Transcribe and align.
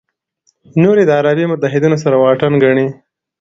نور 0.81 0.95
یې 1.01 1.05
د 1.07 1.11
عربي 1.19 1.45
متحدینو 1.51 1.97
سره 2.03 2.15
واټن 2.17 2.53
ګڼي. 2.63 2.87